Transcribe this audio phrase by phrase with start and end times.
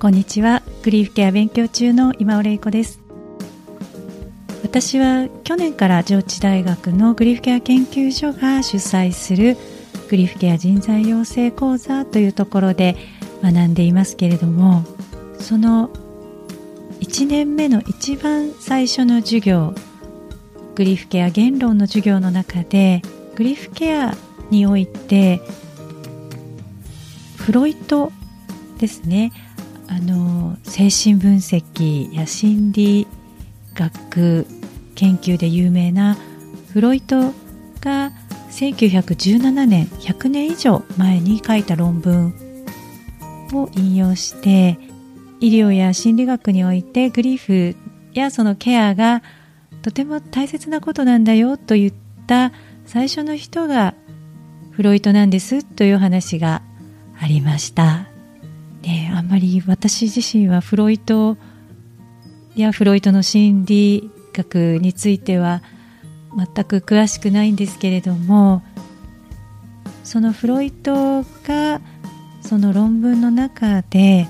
[0.00, 0.62] こんにちは。
[0.84, 3.00] グリーフケア勉強中の今尾玲子です。
[4.62, 9.56] 私は去年から上智大学のグリーフケア研究所が主催する
[10.08, 12.96] グリーフケア人材養成講座というところで
[13.42, 14.84] 学んでいますけれども
[15.40, 15.88] その
[17.00, 19.74] 1年目の一番最初の授業
[20.76, 23.02] グリーフケア言論の授業の中で
[23.34, 24.14] グリーフケア
[24.50, 25.40] において
[27.36, 28.12] フロイト
[28.78, 29.32] ですね。
[29.88, 33.06] あの精神分析や心理
[33.74, 34.46] 学
[34.94, 36.16] 研究で有名な
[36.72, 37.32] フロイト
[37.80, 38.12] が
[38.50, 42.34] 1917年100年以上前に書いた論文
[43.52, 44.78] を引用して
[45.40, 47.76] 医療や心理学においてグリーフ
[48.12, 49.22] やそのケアが
[49.82, 51.92] とても大切なことなんだよと言っ
[52.26, 52.52] た
[52.84, 53.94] 最初の人が
[54.72, 56.62] フロイトなんですという話が
[57.20, 58.17] ありました。
[58.88, 61.36] ね、あんまり私自身はフロイト
[62.56, 65.62] やフロイトの心理学については
[66.34, 68.62] 全く詳しくないんですけれども
[70.04, 71.82] そのフロイトが
[72.40, 74.26] その論文の中で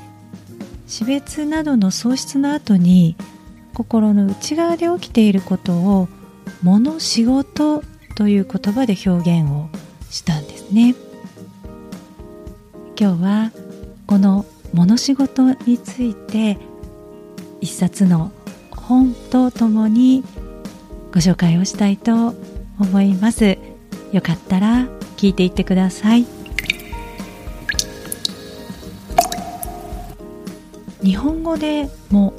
[0.89, 3.15] 死別などの喪失の後に
[3.75, 6.09] 心の内側で起きていることを
[6.65, 7.85] 「物仕事」
[8.17, 9.69] という言葉で表現を
[10.11, 10.97] したんですね。
[13.01, 13.53] 今日は
[14.09, 16.57] この「物仕事」について
[17.61, 18.33] 一冊の
[18.71, 20.25] 本とともに
[21.13, 22.35] ご紹介をしたいと
[22.81, 23.59] 思います。
[24.11, 26.25] よかったら聞いていってください。
[31.03, 32.33] 日本語で「も」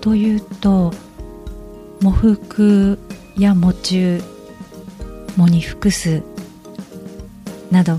[0.00, 0.94] というと
[2.00, 3.00] 「喪服」
[3.36, 4.22] や「喪中」
[5.36, 6.22] 「喪に服す」
[7.72, 7.98] など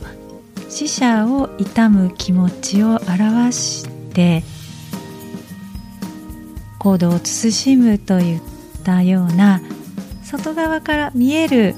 [0.70, 4.44] 死者を悼む気持ちを表して
[6.80, 8.42] 行動を慎むといっ
[8.84, 9.62] たような
[10.24, 11.76] 外側から見える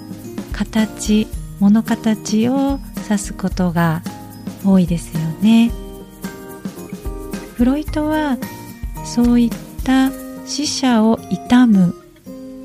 [0.54, 1.28] 形
[1.60, 4.02] 物形を指すことが
[4.66, 5.72] 多いですよね。
[7.56, 8.38] フロイトは
[9.06, 9.50] そういっ
[9.84, 10.12] た
[10.46, 11.96] 死者を悼む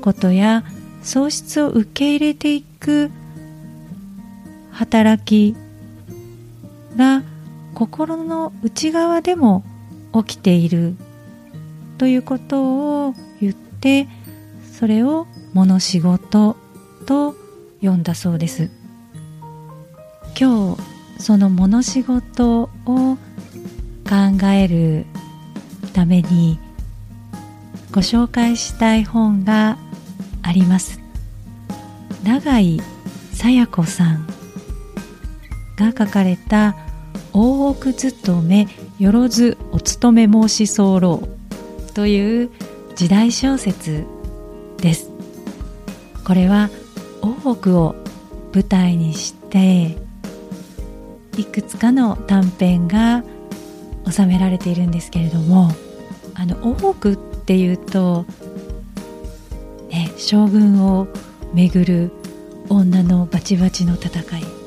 [0.01, 0.63] ことや
[1.01, 3.11] 喪失を受け入れていく
[4.71, 5.55] 働き
[6.95, 7.23] が
[7.73, 9.63] 心の内側でも
[10.13, 10.95] 起きている
[11.97, 14.07] ということを言って
[14.71, 16.55] それを物仕事
[17.05, 17.35] と
[17.81, 18.69] 呼んだそうです。
[20.37, 23.17] 今日その物仕事を考
[24.47, 25.05] える
[25.93, 26.59] ために
[27.91, 29.77] ご紹介したい本が
[30.41, 30.99] あります。
[32.23, 32.81] 永井
[33.33, 34.27] さや子さん
[35.77, 36.75] が書かれた
[37.33, 38.67] 「大奥勤め
[38.99, 41.21] よろずお勤め申し候」
[41.93, 42.49] という
[42.95, 44.05] 時代小説
[44.77, 45.11] です。
[46.23, 46.69] これは
[47.21, 47.95] 大奥を
[48.53, 49.97] 舞台にして
[51.37, 53.23] いくつかの短編が
[54.09, 55.71] 収められているんですけれども
[56.33, 58.25] あの大奥っていうと、
[59.89, 61.07] ね、将軍を
[61.53, 62.11] めぐる
[62.69, 64.64] 女のバチバチの戦い。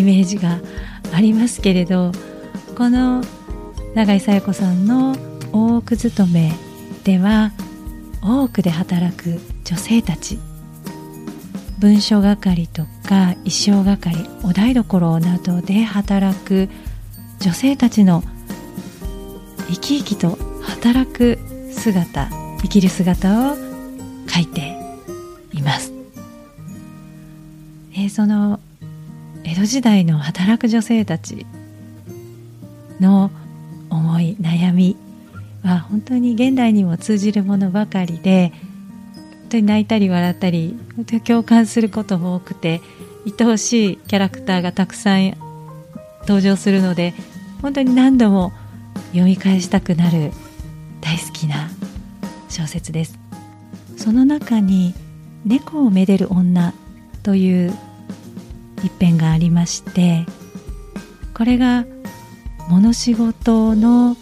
[0.00, 0.60] イメージが
[1.12, 2.12] ありますけれど
[2.76, 3.22] この
[3.94, 5.14] 永井紗耶子さんの
[5.52, 6.52] 「大奥勤め」
[7.04, 7.52] では
[8.22, 10.38] 多くで働く女性たち
[11.78, 16.68] 文書係とか衣装係お台所などで働く
[17.40, 18.22] 女性たちの
[19.68, 21.38] 生き生きと働く
[21.72, 22.28] 姿
[22.62, 23.56] 生きる姿を
[24.28, 24.76] 書いて
[25.52, 25.92] います、
[27.92, 28.59] えー、その
[29.60, 31.44] 江戸時代の働く女性たち
[32.98, 33.30] の
[33.90, 34.96] 思い悩み
[35.62, 38.54] は本当に現代にも通じるものばかりで
[39.14, 42.80] 本当に泣いたり笑ったり本当に共感することも多くて
[43.38, 45.34] 愛おしいキャラクターがたくさん
[46.22, 47.12] 登場するので
[47.60, 48.54] 本当に何度も
[49.08, 50.32] 読み返したくなる
[51.02, 51.68] 大好きな
[52.48, 53.18] 小説です。
[53.98, 54.94] その中に
[55.44, 56.72] 「猫をめでる女」
[57.22, 57.74] という
[58.82, 60.26] 一編がありまして
[61.34, 61.84] これが
[62.68, 64.16] 物仕事の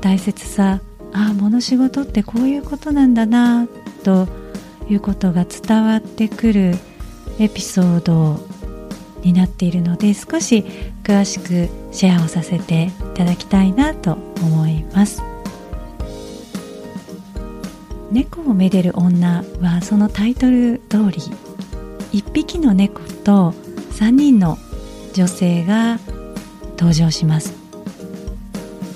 [0.00, 0.80] 大切さ。
[1.12, 3.66] ああ物仕事ってこういうことなんだな
[4.04, 4.28] と
[4.90, 6.74] いうことが伝わってくる
[7.38, 8.38] エピソード
[9.22, 10.62] になっているので少し
[11.02, 15.22] 詳しくシェアをさせていただきたいなと思います。
[18.12, 21.20] 猫をめでる女はそのタイトル通り
[22.12, 23.52] 1匹の猫と
[23.92, 24.58] 3人の
[25.14, 25.98] 女性が
[26.76, 27.54] 登場します。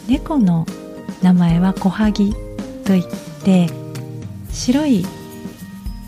[0.09, 0.67] 猫の
[1.23, 2.35] 名前は小萩
[2.85, 3.05] といっ
[3.45, 3.69] て
[4.51, 5.07] 白い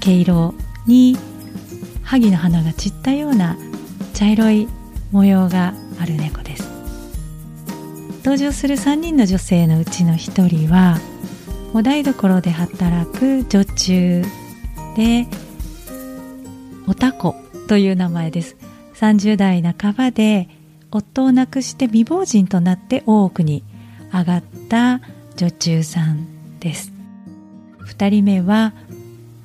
[0.00, 0.54] 毛色
[0.86, 1.16] に
[2.02, 3.56] 萩の花が散ったような
[4.12, 4.68] 茶色い
[5.12, 6.68] 模様がある猫です。
[8.18, 10.98] 登場する3人の女性のうちの1人は
[11.74, 14.24] お台所で働く女中
[14.96, 15.26] で
[16.86, 17.36] おたこ
[17.68, 18.56] という名前です。
[18.94, 20.48] 30代半ばで
[20.90, 23.64] 夫を亡くして未亡人となって大奥に
[24.12, 25.00] 上がった
[25.36, 26.92] 女中さんです。
[27.86, 28.72] 2人目は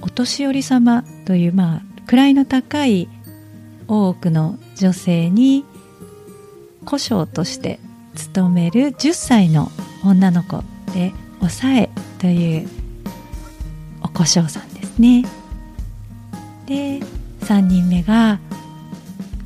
[0.02, 3.10] お年寄り様というまあ位の高い
[3.88, 5.66] 大奥の女性に
[6.86, 7.80] 古将として
[8.16, 9.72] 勤める10歳の
[10.06, 10.64] 女の子
[10.94, 12.70] でおさえという
[14.02, 15.26] お古将さんですね。
[16.66, 17.02] で
[17.48, 18.40] 3人目が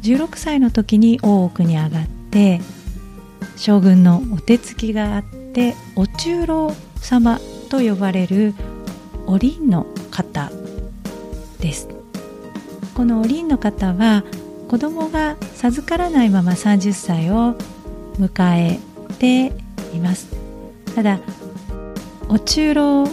[0.02, 2.60] 16歳の時に大奥に上がって
[3.58, 7.40] 将軍のお手つきがあってお中老様
[7.70, 8.56] と呼ばれる
[9.28, 10.52] おりんの方
[11.60, 11.90] です。
[12.96, 14.24] このおりんの方は
[14.68, 17.56] 子供が授からないまま30歳を
[18.18, 18.80] 迎え
[19.20, 19.54] て
[19.96, 20.28] います。
[20.96, 21.20] ただ
[22.30, 23.08] お中老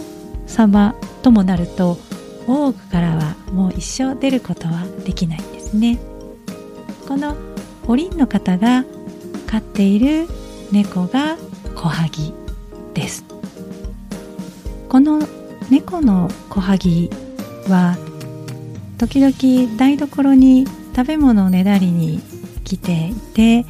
[0.47, 1.99] 様ともなると
[2.49, 5.99] 大奥からはもう一生出ることはできないんですね。
[7.07, 7.37] この
[7.87, 8.85] おりんの方が
[9.45, 10.27] 飼っている
[10.71, 11.37] 猫が
[11.75, 12.33] 小萩
[12.95, 13.23] です。
[14.89, 15.19] この
[15.69, 17.11] 猫の小萩
[17.67, 17.95] は
[18.97, 20.65] 時々台所に
[20.95, 22.19] 食べ物をねだりに
[22.63, 23.63] 来ていて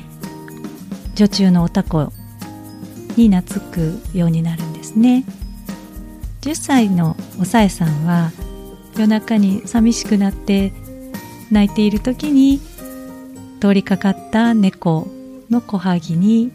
[1.15, 2.13] 女中のおたこ
[3.17, 5.25] に懐くようになるんですね。
[6.39, 8.31] 10歳のおさえさんは
[9.00, 10.74] 夜中に寂しくなって
[11.51, 12.60] 泣いている時に
[13.62, 15.07] 通りかかった猫
[15.50, 16.51] の小萩に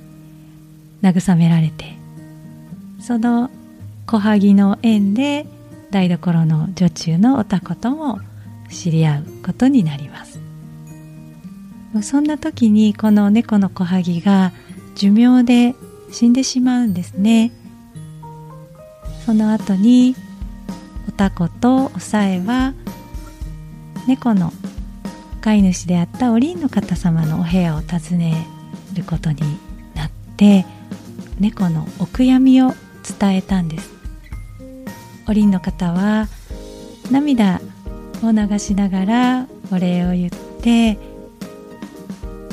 [1.02, 1.94] 慰められて
[3.00, 3.50] その
[4.06, 5.46] 小萩の縁で
[5.90, 8.20] 台所の女中のおたことも
[8.68, 10.40] 知り合うことになります。
[12.02, 14.52] そんな時にこの猫の小萩が
[14.96, 15.76] 寿命で
[16.10, 17.52] 死んでしまうんですね。
[19.24, 20.16] その後に
[21.14, 22.74] おたことおさえは
[24.08, 24.52] 猫の
[25.42, 28.48] 飼い主であったおりんの方様のお部屋を訪ね
[28.94, 29.40] ることに
[29.94, 30.66] なって
[31.38, 32.74] 猫のお悔やみを
[33.20, 33.92] 伝えたんです。
[35.28, 36.26] おりんの方は
[37.12, 37.60] 涙
[38.24, 40.30] を流しながらお礼を言っ
[40.62, 40.98] て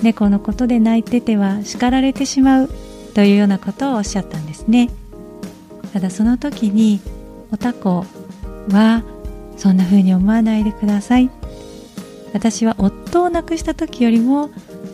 [0.03, 2.69] 猫のことで泣いてては叱られてしまう
[3.15, 4.91] というようなことをおっしゃったんですね。
[5.93, 7.01] ただその時に
[7.51, 8.05] おたこ
[8.69, 9.03] は
[9.57, 11.29] そんな風に思わないでください。
[12.33, 14.49] 私は夫を亡くした時よりも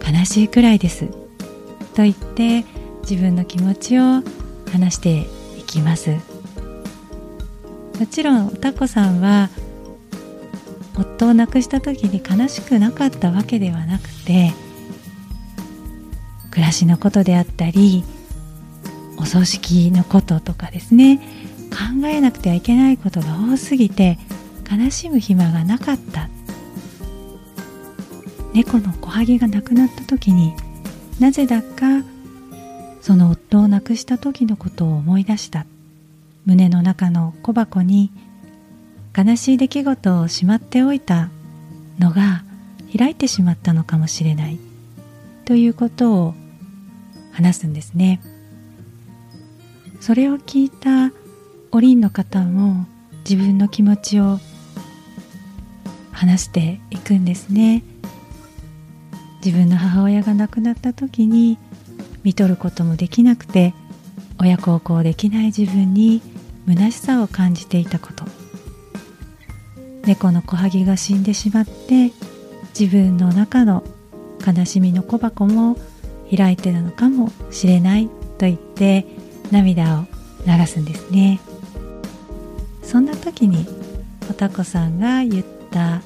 [0.06, 1.08] 悲しいくらいです。
[1.96, 2.66] と言って
[3.02, 4.22] 自分の気持ちを
[4.72, 6.16] 話していきます。
[8.00, 9.50] もちろんおたこさんは
[10.96, 14.52] 夫を亡くした時に悲しくなかったわけではなくて
[16.52, 18.04] 暮らしのことであったり
[19.18, 21.20] お葬式のこととかですね
[21.78, 24.18] 考えなくてはいけないことが多すぎて
[24.70, 26.30] 悲しむ暇がなかった。
[28.54, 30.54] 猫の小萩が亡くなった時に
[31.20, 32.04] なぜだか
[33.02, 35.66] その夫を亡くした時のことを思い出した。
[36.46, 38.12] 胸の中の小箱に
[39.16, 41.30] 悲しい出来事をしまっておいた。
[42.00, 42.44] のが
[42.96, 44.60] 開いてしまったのかもしれない。
[45.46, 46.36] ということを
[47.32, 48.22] 話すんですね。
[50.00, 51.12] それを聞いた
[51.78, 52.88] おりんの方も
[53.24, 54.40] 自分の気持ちを
[56.12, 57.84] 話していくんですね。
[59.46, 61.60] 自分の母親が亡くなった時に
[62.24, 63.76] 見とることもできなくて
[64.40, 66.24] 親孝行できない自分に
[66.68, 68.26] 虚しさを感じていたこと。
[70.08, 72.12] 猫の小萩が死んでしまって
[72.70, 73.84] 自分の中の
[74.44, 75.78] 悲しみの小箱も
[76.36, 79.06] 開いてるのかもしれないと言って
[79.52, 80.06] 涙を
[80.48, 81.40] 流すんですね。
[82.88, 83.68] そんな時に
[84.30, 86.02] おたこさんが言った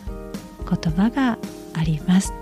[0.67, 1.37] 言葉が
[1.75, 2.33] あります。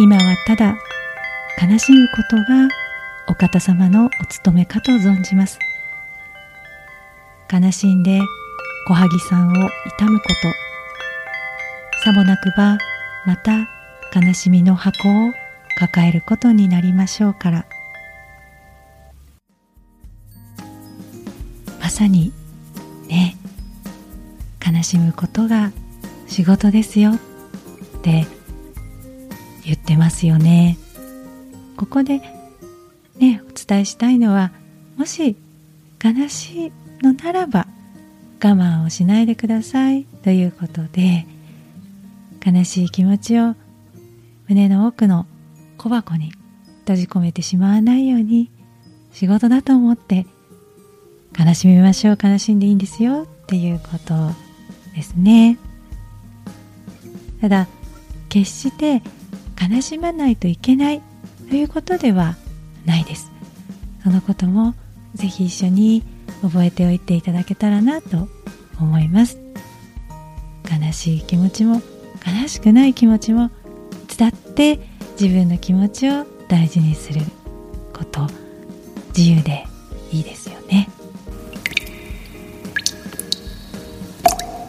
[0.00, 0.76] 今はただ
[1.62, 2.68] 悲しむことが
[3.28, 5.60] お方様のお務めかと存じます。
[7.52, 8.20] 悲しんで
[8.88, 9.52] 小萩さんを
[10.00, 12.02] 悼むこと。
[12.02, 12.78] さもなくば
[13.26, 13.68] また
[14.12, 15.32] 悲しみの箱を
[15.78, 17.77] 抱えることになりましょうから。
[21.98, 22.32] さに
[23.08, 23.36] ね
[24.64, 25.72] 悲しむことが
[26.28, 27.14] 仕事ですよ。
[27.14, 27.18] っ
[28.02, 28.24] て
[29.64, 30.78] 言ってますよね。
[31.76, 32.20] ここで
[33.18, 34.52] ねお伝えしたいのは
[34.96, 35.36] もし
[36.00, 37.66] 悲しいのならば
[38.40, 40.04] 我慢をしないでください。
[40.22, 41.26] ということで
[42.46, 43.56] 悲しい気持ちを
[44.46, 45.26] 胸の奥の
[45.78, 46.30] 小箱に
[46.82, 48.52] 閉じ込めてしまわないように
[49.12, 50.26] 仕事だと思って
[51.38, 54.14] 悲しみましょう悲しんでいいんですよっていうこと
[54.94, 55.58] ですね。
[57.40, 57.68] ただ
[58.28, 59.02] 決して
[59.60, 61.02] 悲しまないといけない
[61.48, 62.36] ということでは
[62.84, 63.30] ないです。
[64.02, 64.74] そのことも
[65.14, 66.02] ぜひ一緒に
[66.42, 68.28] 覚えておいていただけたらなと
[68.80, 69.38] 思います。
[70.68, 71.80] 悲しい気持ちも
[72.42, 73.50] 悲しくない気持ちも
[74.16, 74.80] 伝って
[75.20, 77.20] 自分の気持ちを大事にする
[77.92, 78.26] こと
[79.16, 79.64] 自由で
[80.12, 80.88] いいですよね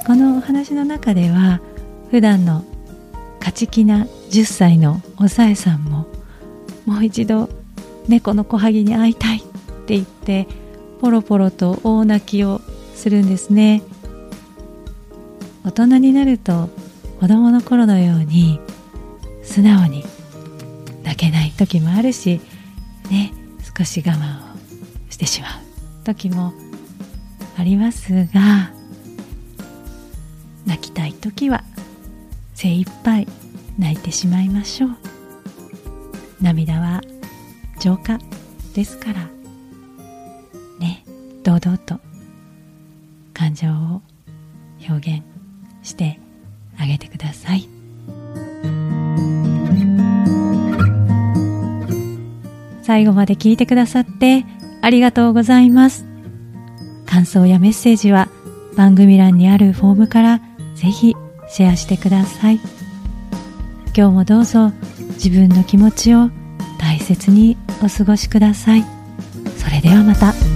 [0.09, 1.61] このお話の中では
[2.09, 2.63] 普段の
[3.37, 6.07] 勝ち気な10歳のおさえさんも
[6.87, 7.47] もう一度
[8.07, 9.41] 猫の小萩に会いたいっ
[9.85, 10.47] て言って
[10.99, 12.59] ポロポロと大泣きを
[12.95, 13.83] するんですね。
[15.63, 16.69] 大人になると
[17.19, 18.59] 子供の頃のように
[19.43, 20.03] 素直に
[21.03, 22.41] 泣けない時もあるし
[23.11, 23.31] ね
[23.77, 24.57] 少し我慢を
[25.11, 25.51] してしまう
[26.03, 26.51] 時も
[27.59, 28.78] ありますが
[31.29, 31.63] 時は
[32.55, 33.27] 精一杯
[33.77, 34.89] 泣いてしまいましょう。
[36.41, 37.01] 涙は
[37.79, 38.19] 浄化
[38.73, 39.29] ですから。
[40.79, 41.05] ね
[41.43, 41.99] 堂々と
[43.33, 44.01] 感情を
[44.89, 45.23] 表現
[45.83, 46.19] して
[46.79, 47.69] あげてください。
[52.81, 54.45] 最後まで聞いてくださって
[54.81, 56.05] ありがとうございます。
[57.05, 58.29] 感想やメッセージは
[58.75, 60.41] 番組欄にあるフォームから
[60.79, 61.13] ぜひ
[61.49, 62.59] シェアしてください
[63.95, 64.71] 今日もどうぞ
[65.15, 66.29] 自分の気持ちを
[66.79, 68.85] 大切にお過ごしください
[69.57, 70.48] それではまた。